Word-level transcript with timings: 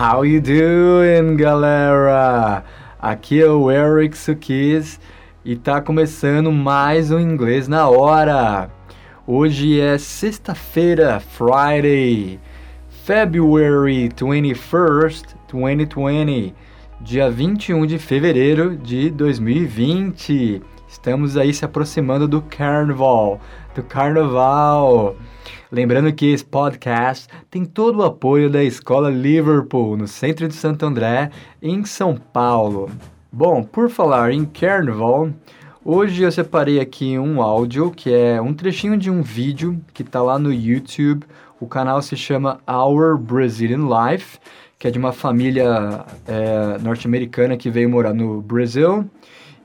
How 0.00 0.24
you 0.24 0.40
doing, 0.40 1.34
galera? 1.34 2.62
Aqui 3.00 3.42
é 3.42 3.50
o 3.50 3.68
Eric 3.68 4.16
Sukis 4.16 5.00
e 5.44 5.56
tá 5.56 5.80
começando 5.80 6.52
mais 6.52 7.10
um 7.10 7.18
inglês 7.18 7.66
na 7.66 7.88
hora. 7.88 8.70
Hoje 9.26 9.80
é 9.80 9.98
sexta-feira, 9.98 11.18
Friday, 11.18 12.38
February 12.88 14.08
21st, 14.10 15.34
2020, 15.50 16.54
dia 17.00 17.28
21 17.28 17.84
de 17.84 17.98
fevereiro 17.98 18.76
de 18.76 19.10
2020. 19.10 20.62
Estamos 20.86 21.36
aí 21.36 21.52
se 21.52 21.64
aproximando 21.64 22.28
do 22.28 22.40
Carnaval, 22.40 23.40
do 23.74 23.82
Carnaval. 23.82 25.16
Lembrando 25.70 26.10
que 26.14 26.32
esse 26.32 26.44
podcast 26.44 27.28
tem 27.50 27.62
todo 27.62 27.98
o 27.98 28.02
apoio 28.02 28.48
da 28.48 28.64
Escola 28.64 29.10
Liverpool, 29.10 29.98
no 29.98 30.08
centro 30.08 30.48
de 30.48 30.54
Santo 30.54 30.86
André, 30.86 31.30
em 31.60 31.84
São 31.84 32.16
Paulo. 32.16 32.90
Bom, 33.30 33.62
por 33.62 33.90
falar 33.90 34.32
em 34.32 34.46
Carnival, 34.46 35.28
hoje 35.84 36.22
eu 36.22 36.32
separei 36.32 36.80
aqui 36.80 37.18
um 37.18 37.42
áudio 37.42 37.90
que 37.90 38.10
é 38.10 38.40
um 38.40 38.54
trechinho 38.54 38.96
de 38.96 39.10
um 39.10 39.20
vídeo 39.20 39.78
que 39.92 40.02
está 40.02 40.22
lá 40.22 40.38
no 40.38 40.50
YouTube. 40.50 41.26
O 41.60 41.66
canal 41.66 42.00
se 42.00 42.16
chama 42.16 42.60
Our 42.66 43.18
Brazilian 43.18 43.86
Life, 43.88 44.38
que 44.78 44.88
é 44.88 44.90
de 44.90 44.98
uma 44.98 45.12
família 45.12 46.06
é, 46.26 46.78
norte-americana 46.80 47.58
que 47.58 47.68
veio 47.68 47.90
morar 47.90 48.14
no 48.14 48.40
Brasil 48.40 49.06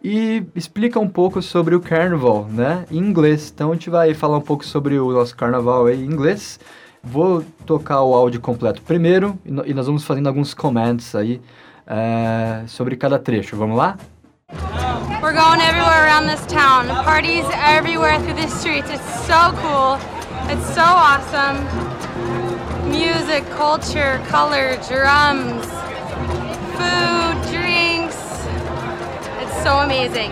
e 0.03 0.45
explica 0.53 0.99
um 0.99 1.07
pouco 1.07 1.41
sobre 1.41 1.73
o 1.75 1.79
carnaval, 1.79 2.45
né, 2.49 2.85
em 2.91 2.97
inglês. 2.97 3.51
Então 3.53 3.71
a 3.71 3.73
gente 3.73 3.89
vai 3.89 4.13
falar 4.13 4.37
um 4.37 4.41
pouco 4.41 4.65
sobre 4.65 4.99
o 4.99 5.11
nosso 5.11 5.35
carnaval 5.35 5.89
em 5.89 6.03
inglês. 6.03 6.59
Vou 7.01 7.43
tocar 7.65 8.01
o 8.01 8.13
áudio 8.13 8.41
completo 8.41 8.81
primeiro 8.81 9.37
e 9.45 9.73
nós 9.73 9.87
vamos 9.87 10.03
fazendo 10.03 10.27
alguns 10.27 10.53
comments 10.53 11.15
aí 11.15 11.41
é, 11.87 12.63
sobre 12.67 12.95
cada 12.95 13.17
trecho. 13.19 13.55
Vamos 13.55 13.77
lá? 13.77 13.97
We're 15.21 15.33
going 15.33 15.61
everywhere 15.61 16.05
around 16.05 16.27
this 16.27 16.45
town. 16.47 16.85
Parties 17.03 17.45
everywhere 17.65 18.19
through 18.19 18.35
the 18.35 18.47
streets. 18.47 18.89
It's 18.89 19.25
so 19.25 19.53
cool. 19.61 19.97
It's 20.49 20.73
so 20.73 20.83
awesome. 20.83 21.63
Music, 22.89 23.43
culture, 23.55 24.19
color, 24.29 24.77
drums, 24.87 25.72
so 29.63 29.79
amazing. 29.79 30.31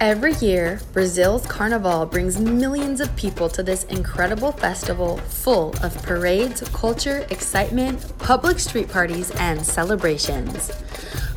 Every 0.00 0.34
year, 0.40 0.80
Brazil's 0.92 1.46
Carnival 1.46 2.04
brings 2.06 2.40
millions 2.40 3.00
of 3.00 3.14
people 3.14 3.48
to 3.50 3.62
this 3.62 3.84
incredible 3.84 4.50
festival 4.50 5.18
full 5.18 5.72
of 5.84 5.94
parades, 6.02 6.62
culture, 6.72 7.24
excitement, 7.30 8.00
public 8.18 8.58
street 8.58 8.88
parties, 8.88 9.30
and 9.38 9.64
celebrations. 9.64 10.72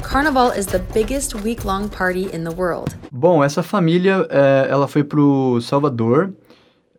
Carnival 0.02 0.50
is 0.50 0.66
the 0.66 0.80
biggest 0.80 1.36
week-long 1.36 1.88
party 1.88 2.34
in 2.34 2.44
the 2.44 2.52
world. 2.52 2.96
Bom, 3.12 3.44
essa 3.44 3.62
família, 3.62 4.26
é, 4.32 4.68
ela 4.68 4.88
foi 4.88 5.04
pro 5.04 5.62
Salvador, 5.62 6.34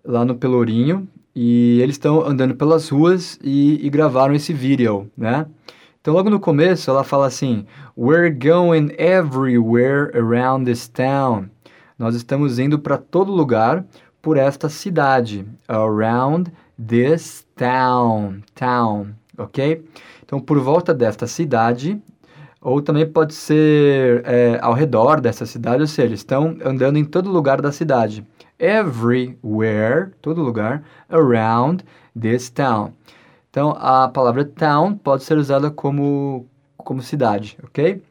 lá 0.05 0.25
no 0.25 0.37
Pelourinho, 0.37 1.09
e 1.35 1.81
eles 1.83 1.97
estão 1.97 2.25
andando 2.25 2.55
pelas 2.55 2.89
ruas 2.89 3.37
e, 3.43 3.85
e 3.85 3.91
gravaram 3.91 4.35
esse 4.35 4.53
vídeo, 4.53 5.11
né? 5.19 5.47
Então, 6.07 6.15
logo 6.15 6.31
no 6.31 6.39
começo, 6.39 6.89
ela 6.89 7.03
fala 7.03 7.27
assim: 7.27 7.67
We're 7.99 8.31
going 8.31 8.93
everywhere 8.97 10.17
around 10.17 10.71
this 10.71 10.87
town. 10.87 11.51
Nós 11.99 12.15
estamos 12.15 12.61
indo 12.61 12.79
para 12.79 12.97
todo 12.97 13.33
lugar 13.33 13.85
por 14.23 14.37
esta 14.37 14.69
cidade. 14.69 15.45
Around 15.67 16.53
this 16.79 17.45
town. 17.57 18.41
Town, 18.55 19.17
ok? 19.37 19.85
Então, 20.25 20.39
por 20.39 20.61
volta 20.61 20.95
desta 20.95 21.27
cidade, 21.27 22.01
ou 22.61 22.81
também 22.81 23.05
pode 23.05 23.35
ser 23.35 24.23
é, 24.25 24.61
ao 24.63 24.75
redor 24.75 25.21
dessa 25.21 25.45
cidade, 25.45 25.81
ou 25.81 25.89
seja, 25.89 26.15
estão 26.15 26.57
andando 26.65 26.99
em 26.99 27.05
todo 27.05 27.29
lugar 27.33 27.61
da 27.61 27.73
cidade. 27.73 28.25
Everywhere, 28.61 30.13
todo 30.23 30.41
lugar, 30.41 30.85
around 31.11 31.85
this 32.17 32.49
town. 32.49 32.93
Então, 33.57 33.71
a 33.79 34.07
palavra 34.07 34.45
town 34.45 34.99
pode 34.99 35.25
ser 35.25 35.39
usada 35.39 35.71
como, 35.71 36.47
como 36.77 37.01
cidade, 37.01 37.57
ok? 37.65 38.03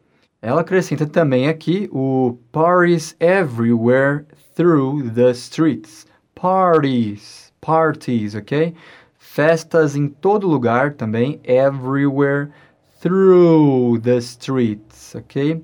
Ela 0.41 0.61
acrescenta 0.61 1.05
também 1.05 1.47
aqui 1.47 1.87
o 1.91 2.35
parties 2.51 3.15
everywhere 3.19 4.25
through 4.55 5.11
the 5.11 5.29
streets. 5.29 6.07
Parties, 6.33 7.53
parties, 7.61 8.33
ok? 8.33 8.73
Festas 9.19 9.95
em 9.95 10.07
todo 10.07 10.47
lugar 10.47 10.93
também, 10.93 11.39
everywhere 11.43 12.49
through 12.99 13.99
the 14.01 14.17
streets, 14.17 15.13
ok? 15.13 15.63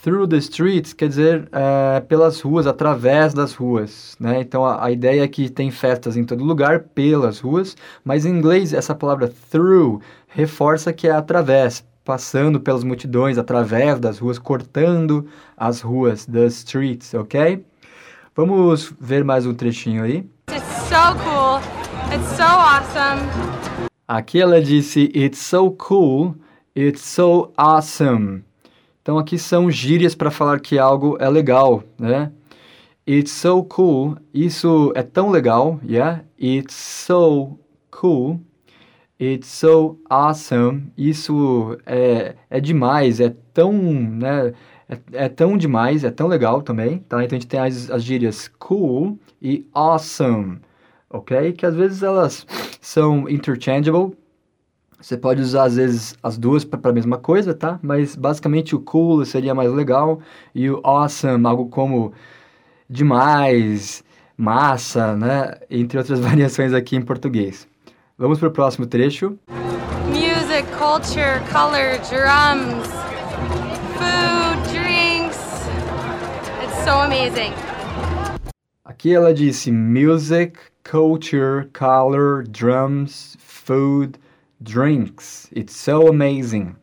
Through 0.00 0.28
the 0.28 0.36
streets 0.36 0.92
quer 0.92 1.08
dizer 1.08 1.48
uh, 1.48 2.06
pelas 2.06 2.40
ruas, 2.40 2.68
através 2.68 3.34
das 3.34 3.54
ruas, 3.54 4.16
né? 4.20 4.40
Então 4.40 4.64
a, 4.64 4.84
a, 4.84 4.92
ideia 4.92 5.24
é 5.24 5.28
que 5.28 5.48
tem 5.48 5.72
festas 5.72 6.16
em 6.16 6.24
todo 6.24 6.44
lugar, 6.44 6.84
pelas 6.94 7.40
ruas, 7.40 7.76
mas 8.04 8.24
em 8.24 8.30
inglês 8.30 8.72
essa 8.72 8.94
palavra 8.94 9.28
through 9.50 10.00
reforça 10.28 10.92
que 10.92 11.08
é 11.08 11.10
através, 11.10 11.84
passando 12.04 12.60
pelas 12.60 12.84
multidões, 12.84 13.38
através 13.38 13.98
das 13.98 14.20
ruas, 14.20 14.38
cortando 14.38 15.26
as 15.56 15.80
ruas, 15.80 16.26
the 16.26 16.46
streets, 16.46 17.12
ok? 17.14 17.64
Vamos 18.36 18.94
ver 19.00 19.24
mais 19.24 19.46
um 19.46 19.52
trechinho 19.52 20.04
aí. 20.04 20.24
It's 20.48 20.64
so 20.88 21.12
cool, 21.24 21.60
it's 22.14 22.36
so 22.36 22.44
awesome. 22.44 23.28
Aqui 24.06 24.40
ela 24.40 24.62
disse 24.62 25.10
it's 25.12 25.40
so 25.40 25.72
cool, 25.72 26.36
it's 26.76 27.02
so 27.02 27.52
awesome. 27.56 28.47
Então 29.02 29.18
aqui 29.18 29.38
são 29.38 29.70
gírias 29.70 30.14
para 30.14 30.30
falar 30.30 30.60
que 30.60 30.78
algo 30.78 31.16
é 31.20 31.28
legal, 31.28 31.82
né? 31.98 32.32
It's 33.08 33.32
so 33.32 33.64
cool. 33.64 34.16
Isso 34.34 34.92
é 34.94 35.02
tão 35.02 35.30
legal, 35.30 35.80
yeah? 35.82 36.22
It's 36.38 36.74
so 36.74 37.58
cool. 37.90 38.40
It's 39.20 39.48
so 39.48 39.98
awesome. 40.08 40.92
Isso 40.96 41.76
é, 41.86 42.34
é 42.50 42.60
demais, 42.60 43.18
é 43.18 43.34
tão, 43.52 43.72
né? 43.72 44.52
É, 44.88 45.24
é 45.24 45.28
tão 45.28 45.56
demais, 45.56 46.04
é 46.04 46.10
tão 46.10 46.28
legal 46.28 46.62
também, 46.62 46.98
tá? 46.98 47.24
Então 47.24 47.36
a 47.36 47.40
gente 47.40 47.46
tem 47.46 47.60
as, 47.60 47.90
as 47.90 48.02
gírias 48.02 48.48
cool 48.58 49.18
e 49.40 49.66
awesome, 49.74 50.60
ok? 51.10 51.52
Que 51.52 51.66
às 51.66 51.74
vezes 51.74 52.02
elas 52.02 52.46
são 52.80 53.28
interchangeable, 53.28 54.16
você 55.00 55.16
pode 55.16 55.40
usar, 55.40 55.64
às 55.64 55.76
vezes, 55.76 56.16
as 56.22 56.36
duas 56.36 56.64
para 56.64 56.90
a 56.90 56.92
mesma 56.92 57.18
coisa, 57.18 57.54
tá? 57.54 57.78
Mas, 57.82 58.16
basicamente, 58.16 58.74
o 58.74 58.80
cool 58.80 59.24
seria 59.24 59.54
mais 59.54 59.72
legal 59.72 60.20
e 60.52 60.68
o 60.68 60.80
awesome, 60.82 61.46
algo 61.46 61.68
como 61.68 62.12
demais, 62.90 64.02
massa, 64.36 65.14
né? 65.14 65.54
Entre 65.70 65.96
outras 65.98 66.18
variações 66.20 66.72
aqui 66.72 66.96
em 66.96 67.02
português. 67.02 67.68
Vamos 68.18 68.40
para 68.40 68.48
o 68.48 68.50
próximo 68.50 68.86
trecho. 68.86 69.38
Music, 70.08 70.66
culture, 70.76 71.40
color, 71.52 72.00
drums, 72.10 72.88
food, 73.94 74.72
drinks. 74.72 75.38
It's 76.64 76.84
so 76.84 76.90
amazing. 76.90 77.52
Aqui 78.84 79.14
ela 79.14 79.32
disse 79.32 79.70
music, 79.70 80.58
culture, 80.82 81.68
color, 81.72 82.42
drums, 82.48 83.36
food, 83.38 84.18
drinks. 84.60 85.50
It's 85.54 85.74
so 85.76 86.08
amazing, 86.08 86.74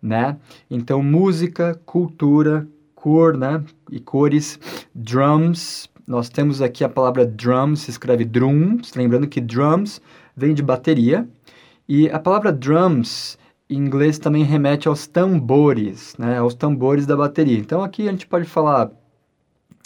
né? 0.00 0.36
Então, 0.70 1.02
música, 1.02 1.80
cultura, 1.86 2.68
cor, 2.94 3.36
né? 3.36 3.62
E 3.90 4.00
cores, 4.00 4.58
drums. 4.94 5.88
Nós 6.06 6.28
temos 6.28 6.60
aqui 6.60 6.84
a 6.84 6.88
palavra 6.88 7.24
drums, 7.24 7.80
se 7.80 7.90
escreve 7.90 8.24
drums, 8.24 8.94
lembrando 8.94 9.26
que 9.26 9.40
drums 9.40 10.00
vem 10.36 10.54
de 10.54 10.62
bateria. 10.62 11.28
E 11.88 12.08
a 12.10 12.18
palavra 12.18 12.52
drums 12.52 13.38
em 13.68 13.76
inglês 13.76 14.18
também 14.18 14.44
remete 14.44 14.88
aos 14.88 15.06
tambores, 15.06 16.14
né? 16.18 16.38
Aos 16.38 16.54
tambores 16.54 17.06
da 17.06 17.16
bateria. 17.16 17.58
Então, 17.58 17.82
aqui 17.82 18.08
a 18.08 18.10
gente 18.10 18.26
pode 18.26 18.44
falar 18.46 18.90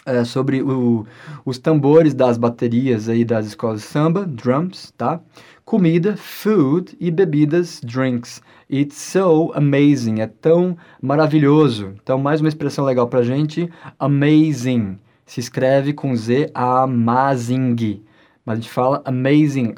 é, 0.07 0.25
sobre 0.25 0.63
o, 0.63 1.05
os 1.45 1.59
tambores 1.59 2.15
das 2.15 2.39
baterias 2.39 3.09
aí 3.09 3.25
das 3.25 3.47
escolas 3.47 3.81
de 3.81 3.87
samba, 3.89 4.25
drums, 4.25 4.93
tá? 4.97 5.21
Comida, 5.65 6.17
food 6.17 6.97
e 7.01 7.11
bebidas, 7.11 7.81
drinks. 7.85 8.41
It's 8.71 8.97
so 8.97 9.53
amazing, 9.55 10.21
é 10.21 10.27
tão 10.27 10.77
maravilhoso. 11.03 11.93
Então, 12.03 12.19
mais 12.19 12.41
uma 12.41 12.49
expressão 12.49 12.85
legal 12.85 13.09
pra 13.09 13.23
gente, 13.23 13.69
amazing. 13.99 14.99
Se 15.27 15.41
escreve 15.41 15.93
com 15.93 16.15
Z, 16.15 16.51
amazing. 16.55 18.03
Mas 18.45 18.59
a 18.59 18.61
gente 18.61 18.71
fala 18.71 19.03
amazing, 19.05 19.75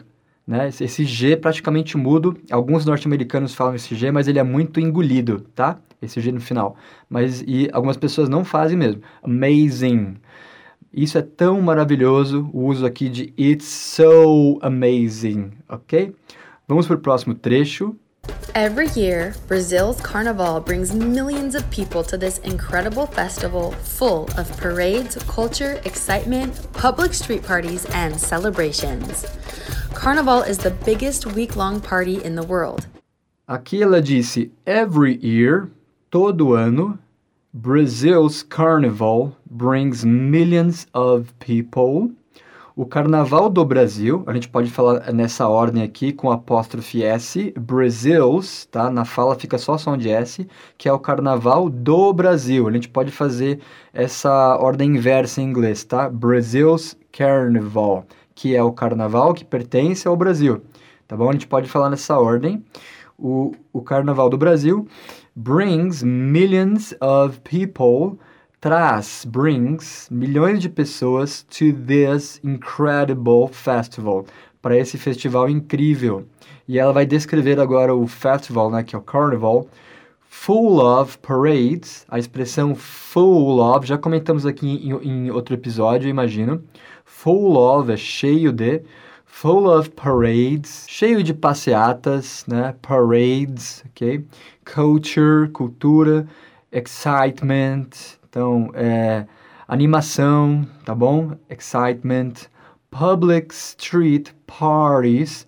né? 0.48 0.68
Esse 0.68 1.04
G 1.04 1.36
praticamente 1.36 1.98
mudo. 1.98 2.34
Alguns 2.50 2.86
norte-americanos 2.86 3.54
falam 3.54 3.74
esse 3.74 3.94
G, 3.94 4.10
mas 4.10 4.26
ele 4.26 4.38
é 4.38 4.42
muito 4.42 4.80
engolido, 4.80 5.40
tá? 5.54 5.78
esse 6.00 6.20
G 6.20 6.32
no 6.32 6.40
final. 6.40 6.76
Mas 7.08 7.42
e 7.46 7.68
algumas 7.72 7.96
pessoas 7.96 8.28
não 8.28 8.44
fazem 8.44 8.76
mesmo. 8.76 9.02
Amazing. 9.22 10.16
Isso 10.92 11.18
é 11.18 11.22
tão 11.22 11.60
maravilhoso, 11.60 12.48
o 12.52 12.64
uso 12.64 12.86
aqui 12.86 13.08
de 13.10 13.32
it's 13.38 13.66
so 13.66 14.58
amazing, 14.62 15.50
ok? 15.68 16.14
Vamos 16.66 16.86
para 16.86 16.96
o 16.96 16.98
próximo 16.98 17.34
trecho. 17.34 17.94
Every 18.54 18.88
year, 18.96 19.34
Brazil's 19.46 20.00
Carnival 20.00 20.60
brings 20.60 20.92
millions 20.92 21.54
of 21.54 21.64
people 21.70 22.02
to 22.04 22.18
this 22.18 22.40
incredible 22.44 23.06
festival 23.06 23.72
full 23.82 24.26
of 24.38 24.50
parades, 24.58 25.16
culture, 25.26 25.80
excitement, 25.84 26.52
public 26.72 27.14
street 27.14 27.42
parties, 27.42 27.86
and 27.94 28.18
celebrations. 28.18 29.26
Carnival 29.98 30.42
is 30.42 30.58
the 30.58 30.70
biggest 30.70 31.26
week 31.26 31.56
long 31.56 31.80
party 31.80 32.22
in 32.22 32.36
the 32.36 32.46
world. 32.46 32.86
Aqui 33.48 33.82
ela 33.82 34.00
disse 34.00 34.48
every 34.64 35.18
year, 35.20 35.68
todo 36.08 36.54
ano, 36.54 36.96
Brazil's 37.52 38.44
Carnival 38.44 39.36
brings 39.50 40.04
millions 40.04 40.86
of 40.94 41.32
people 41.40 42.12
o 42.78 42.86
Carnaval 42.86 43.50
do 43.50 43.64
Brasil, 43.64 44.22
a 44.24 44.32
gente 44.32 44.48
pode 44.48 44.70
falar 44.70 45.12
nessa 45.12 45.48
ordem 45.48 45.82
aqui 45.82 46.12
com 46.12 46.30
apóstrofe 46.30 47.02
S, 47.02 47.52
Brazils, 47.58 48.66
tá? 48.66 48.88
Na 48.88 49.04
fala 49.04 49.34
fica 49.34 49.58
só 49.58 49.76
som 49.76 49.96
de 49.96 50.08
S, 50.08 50.46
que 50.78 50.88
é 50.88 50.92
o 50.92 50.98
Carnaval 51.00 51.68
do 51.68 52.12
Brasil. 52.12 52.68
A 52.68 52.70
gente 52.70 52.88
pode 52.88 53.10
fazer 53.10 53.58
essa 53.92 54.56
ordem 54.58 54.94
inversa 54.94 55.42
em 55.42 55.46
inglês, 55.46 55.82
tá? 55.82 56.08
Brazil's 56.08 56.96
Carnival, 57.10 58.06
que 58.38 58.54
é 58.54 58.62
o 58.62 58.70
carnaval 58.70 59.34
que 59.34 59.44
pertence 59.44 60.06
ao 60.06 60.16
Brasil, 60.16 60.62
tá 61.08 61.16
bom? 61.16 61.28
A 61.28 61.32
gente 61.32 61.48
pode 61.48 61.68
falar 61.68 61.90
nessa 61.90 62.16
ordem. 62.20 62.64
O, 63.18 63.52
o 63.72 63.82
Carnaval 63.82 64.30
do 64.30 64.38
Brasil 64.38 64.86
brings 65.34 66.04
millions 66.04 66.94
of 67.00 67.40
people 67.40 68.16
traz, 68.60 69.24
brings, 69.24 70.08
milhões 70.08 70.62
de 70.62 70.68
pessoas 70.68 71.42
to 71.50 71.72
this 71.84 72.40
incredible 72.44 73.48
festival, 73.50 74.24
para 74.62 74.76
esse 74.76 74.96
festival 74.96 75.50
incrível. 75.50 76.24
E 76.68 76.78
ela 76.78 76.92
vai 76.92 77.04
descrever 77.04 77.58
agora 77.58 77.92
o 77.92 78.06
festival, 78.06 78.70
né, 78.70 78.84
que 78.84 78.94
é 78.94 78.98
o 79.00 79.02
Carnival, 79.02 79.66
full 80.28 80.80
of 80.80 81.18
parades, 81.18 82.04
a 82.08 82.18
expressão 82.18 82.74
full 82.74 83.60
of, 83.60 83.86
já 83.86 83.96
comentamos 83.96 84.44
aqui 84.44 84.66
em, 84.66 84.92
em 85.26 85.30
outro 85.30 85.54
episódio, 85.54 86.08
imagino. 86.08 86.62
Full 87.04 87.56
of 87.56 87.90
é 87.90 87.96
cheio 87.96 88.52
de, 88.52 88.82
full 89.24 89.66
of 89.66 89.90
parades, 89.90 90.84
cheio 90.88 91.22
de 91.22 91.32
passeatas, 91.32 92.44
né, 92.46 92.74
parades, 92.82 93.82
ok? 93.90 94.24
Culture, 94.64 95.48
cultura, 95.50 96.26
excitement, 96.70 97.88
então, 98.28 98.70
é, 98.74 99.26
animação, 99.66 100.66
tá 100.84 100.94
bom? 100.94 101.32
Excitement, 101.48 102.34
public 102.90 103.52
street 103.54 104.30
parties, 104.46 105.46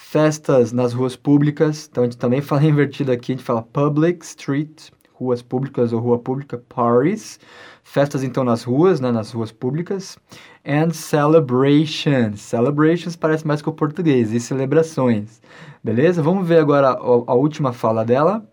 festas 0.00 0.72
nas 0.72 0.92
ruas 0.92 1.14
públicas. 1.14 1.88
Então, 1.88 2.02
a 2.02 2.06
gente 2.06 2.16
também 2.16 2.40
fala 2.40 2.64
invertido 2.66 3.12
aqui, 3.12 3.32
a 3.32 3.36
gente 3.36 3.44
fala 3.44 3.62
public 3.62 4.24
street, 4.24 4.88
ruas 5.12 5.42
públicas 5.42 5.92
ou 5.92 6.00
rua 6.00 6.18
pública, 6.18 6.60
parties. 6.68 7.38
Festas, 7.84 8.24
então, 8.24 8.42
nas 8.42 8.64
ruas, 8.64 8.98
né, 8.98 9.12
nas 9.12 9.30
ruas 9.30 9.52
públicas. 9.52 10.18
And 10.66 10.90
celebrations. 10.90 12.40
Celebrations 12.40 13.14
parece 13.14 13.46
mais 13.46 13.62
com 13.62 13.70
o 13.70 13.74
português, 13.74 14.32
e 14.32 14.40
celebrações. 14.40 15.40
Beleza? 15.84 16.22
Vamos 16.22 16.48
ver 16.48 16.58
agora 16.58 16.88
a, 16.88 16.94
a 16.94 17.34
última 17.34 17.72
fala 17.72 18.04
dela. 18.04 18.44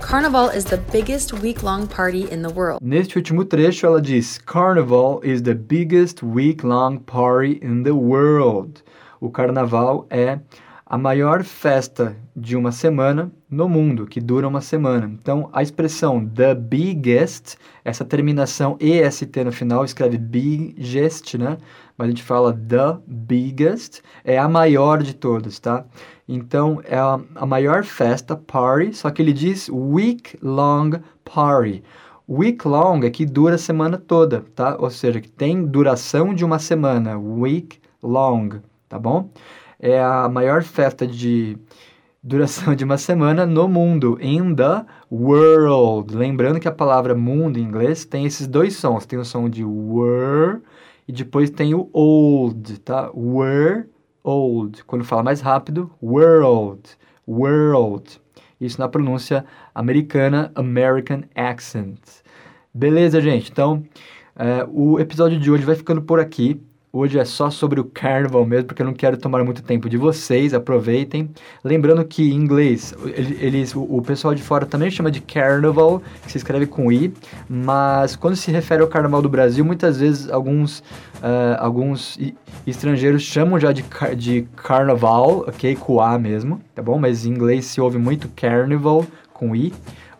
Carnival 0.00 0.50
is 0.54 0.64
the 0.64 0.76
biggest 0.92 1.32
week-long 1.32 1.86
party 1.86 2.28
in 2.32 2.42
the 2.42 2.52
world. 2.54 2.78
Neste 2.82 3.16
último 3.16 3.44
trecho, 3.44 3.86
ela 3.86 4.00
diz: 4.00 4.38
Carnival 4.38 5.20
is 5.24 5.40
the 5.42 5.54
biggest 5.54 6.22
week-long 6.22 6.98
party 6.98 7.58
in 7.62 7.82
the 7.82 7.92
world. 7.92 8.82
O 9.20 9.30
carnaval 9.30 10.06
é 10.10 10.38
a 10.92 10.98
maior 10.98 11.42
festa 11.42 12.14
de 12.36 12.54
uma 12.54 12.70
semana 12.70 13.32
no 13.48 13.66
mundo, 13.66 14.06
que 14.06 14.20
dura 14.20 14.46
uma 14.46 14.60
semana. 14.60 15.06
Então, 15.06 15.48
a 15.50 15.62
expressão 15.62 16.22
the 16.22 16.54
biggest, 16.54 17.56
essa 17.82 18.04
terminação 18.04 18.76
EST 18.78 19.42
no 19.42 19.52
final, 19.52 19.86
escreve 19.86 20.18
biggest, 20.18 21.38
né? 21.38 21.56
Mas 21.96 22.08
a 22.08 22.10
gente 22.10 22.22
fala 22.22 22.52
the 22.52 22.98
biggest, 23.06 24.02
é 24.22 24.36
a 24.36 24.46
maior 24.46 25.02
de 25.02 25.14
todas, 25.14 25.58
tá? 25.58 25.86
Então, 26.28 26.82
é 26.84 26.98
a, 26.98 27.18
a 27.36 27.46
maior 27.46 27.84
festa, 27.84 28.36
party, 28.36 28.94
só 28.94 29.08
que 29.10 29.22
ele 29.22 29.32
diz 29.32 29.70
week 29.70 30.36
long 30.42 30.90
party. 31.24 31.82
Week 32.28 32.68
long 32.68 33.00
é 33.02 33.08
que 33.08 33.24
dura 33.24 33.54
a 33.54 33.58
semana 33.58 33.96
toda, 33.96 34.44
tá? 34.54 34.76
Ou 34.78 34.90
seja, 34.90 35.22
que 35.22 35.30
tem 35.30 35.64
duração 35.64 36.34
de 36.34 36.44
uma 36.44 36.58
semana, 36.58 37.18
week 37.18 37.78
long, 38.02 38.60
tá 38.90 38.98
bom? 38.98 39.30
É 39.84 40.00
a 40.00 40.28
maior 40.28 40.62
festa 40.62 41.04
de 41.04 41.58
duração 42.22 42.72
de 42.72 42.84
uma 42.84 42.96
semana 42.96 43.44
no 43.44 43.66
mundo, 43.66 44.16
in 44.20 44.54
the 44.54 44.86
world. 45.10 46.16
Lembrando 46.16 46.60
que 46.60 46.68
a 46.68 46.72
palavra 46.72 47.16
mundo 47.16 47.58
em 47.58 47.62
inglês 47.62 48.04
tem 48.04 48.24
esses 48.24 48.46
dois 48.46 48.76
sons, 48.76 49.04
tem 49.04 49.18
o 49.18 49.24
som 49.24 49.48
de 49.48 49.64
were 49.64 50.60
e 51.08 51.12
depois 51.12 51.50
tem 51.50 51.74
o 51.74 51.90
old, 51.92 52.78
tá? 52.78 53.10
Were 53.12 53.86
old. 54.22 54.84
Quando 54.84 55.04
fala 55.04 55.24
mais 55.24 55.40
rápido, 55.40 55.90
world, 56.00 56.82
world. 57.26 58.20
Isso 58.60 58.80
na 58.80 58.88
pronúncia 58.88 59.44
americana, 59.74 60.52
American 60.54 61.22
accent. 61.34 61.98
Beleza, 62.72 63.20
gente? 63.20 63.50
Então, 63.50 63.82
é, 64.36 64.64
o 64.70 65.00
episódio 65.00 65.40
de 65.40 65.50
hoje 65.50 65.64
vai 65.64 65.74
ficando 65.74 66.02
por 66.02 66.20
aqui. 66.20 66.62
Hoje 66.94 67.18
é 67.18 67.24
só 67.24 67.48
sobre 67.48 67.80
o 67.80 67.84
Carnival 67.84 68.44
mesmo, 68.44 68.66
porque 68.66 68.82
eu 68.82 68.86
não 68.86 68.92
quero 68.92 69.16
tomar 69.16 69.42
muito 69.42 69.62
tempo 69.62 69.88
de 69.88 69.96
vocês, 69.96 70.52
aproveitem. 70.52 71.30
Lembrando 71.64 72.04
que 72.04 72.30
em 72.30 72.34
inglês, 72.34 72.94
eles, 73.16 73.74
o 73.74 74.02
pessoal 74.02 74.34
de 74.34 74.42
fora 74.42 74.66
também 74.66 74.90
chama 74.90 75.10
de 75.10 75.22
Carnival, 75.22 76.02
que 76.22 76.30
se 76.30 76.36
escreve 76.36 76.66
com 76.66 76.92
I, 76.92 77.10
mas 77.48 78.14
quando 78.14 78.36
se 78.36 78.50
refere 78.50 78.82
ao 78.82 78.88
Carnaval 78.88 79.22
do 79.22 79.28
Brasil, 79.30 79.64
muitas 79.64 80.00
vezes 80.00 80.28
alguns, 80.28 80.80
uh, 80.80 81.56
alguns 81.60 82.18
estrangeiros 82.66 83.22
chamam 83.22 83.58
já 83.58 83.72
de, 83.72 83.82
de 84.14 84.46
Carnaval, 84.54 85.46
ok? 85.48 85.74
Com 85.76 85.98
A 85.98 86.18
mesmo, 86.18 86.60
tá 86.74 86.82
bom? 86.82 86.98
Mas 86.98 87.24
em 87.24 87.30
inglês 87.30 87.64
se 87.64 87.80
ouve 87.80 87.96
muito 87.96 88.28
Carnival 88.36 89.06
com 89.32 89.56
I 89.56 89.72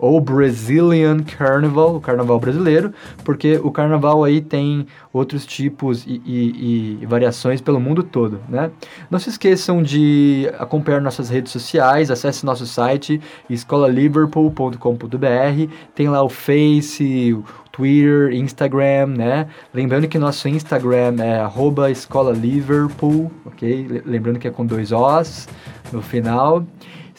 ou 0.03 0.21
Brazilian 0.21 1.23
Carnival, 1.23 1.95
o 1.95 2.01
carnaval 2.01 2.41
brasileiro, 2.41 2.93
porque 3.25 3.61
o 3.63 3.71
carnaval 3.71 4.25
aí 4.25 4.41
tem 4.41 4.85
outros 5.13 5.47
tipos 5.47 6.05
e, 6.05 6.21
e, 6.27 6.99
e, 7.01 7.07
variações 7.07 7.61
pelo 7.61 7.79
mundo 7.79 8.03
todo, 8.03 8.41
né? 8.49 8.73
Não 9.09 9.21
se 9.21 9.31
esqueçam 9.31 9.81
de 9.81 10.51
acompanhar 10.59 11.01
nossas 11.01 11.31
redes 11.31 11.53
sociais, 11.53 12.11
acesse 12.11 12.45
nosso 12.45 12.67
site 12.67 13.21
escolaliverpool.com.br, 13.49 15.73
tem 15.95 16.09
lá 16.09 16.21
o 16.21 16.29
Face, 16.29 17.33
o 17.33 17.45
Twitter, 17.71 18.33
Instagram, 18.33 19.07
né? 19.07 19.47
Lembrando 19.73 20.09
que 20.09 20.19
nosso 20.19 20.49
Instagram 20.49 21.15
é 21.21 21.91
escolaliverpool, 21.93 23.31
ok? 23.47 24.03
Lembrando 24.05 24.41
que 24.41 24.49
é 24.49 24.51
com 24.51 24.67
dois 24.67 24.91
Os 24.91 25.49
no 25.93 26.03
final. 26.03 26.67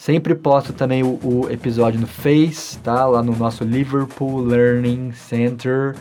Sempre 0.04 0.34
posto 0.34 0.74
também 0.74 1.02
o, 1.02 1.18
o, 1.24 1.50
episódio 1.50 1.98
no 1.98 2.06
Face, 2.06 2.78
tá? 2.80 3.06
Lá 3.06 3.22
no 3.22 3.34
nosso 3.34 3.64
Liverpool 3.64 4.38
Learning 4.42 5.12
Center, 5.12 5.96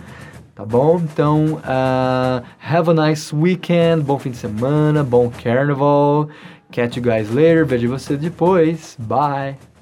tá 0.53 0.65
bom? 0.65 0.99
Então, 1.01 1.53
uh, 1.53 2.43
have 2.59 2.89
a 2.89 2.93
nice 2.93 3.33
weekend, 3.33 4.03
bom 4.03 4.19
fim 4.19 4.31
de 4.31 4.35
semana, 4.35 5.05
bom 5.05 5.31
carnaval. 5.41 6.27
Catch 6.69 6.97
you 6.97 7.01
guys 7.01 7.31
later, 7.31 7.65
vejo 7.65 7.87
vocês 7.87 8.19
depois. 8.19 8.97
Bye! 8.99 9.72